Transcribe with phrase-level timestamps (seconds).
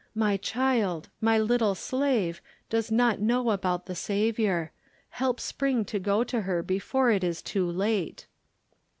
[0.15, 4.71] My child, my little Slave, does not know about the Saviour.
[5.09, 8.25] Help Spring to go to her before it is too late."